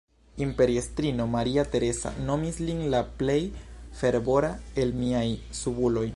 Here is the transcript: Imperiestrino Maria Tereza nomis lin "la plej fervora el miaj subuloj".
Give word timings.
Imperiestrino 0.43 1.25
Maria 1.33 1.63
Tereza 1.75 2.09
nomis 2.29 2.57
lin 2.71 2.81
"la 2.95 3.03
plej 3.21 3.39
fervora 4.01 4.53
el 4.85 4.99
miaj 5.05 5.27
subuloj". 5.63 6.07